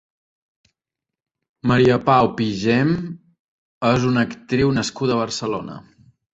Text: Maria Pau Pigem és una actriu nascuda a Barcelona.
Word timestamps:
Maria 1.73 1.99
Pau 2.07 2.31
Pigem 2.41 2.95
és 3.93 4.09
una 4.11 4.27
actriu 4.31 4.77
nascuda 4.81 5.19
a 5.19 5.23
Barcelona. 5.25 5.81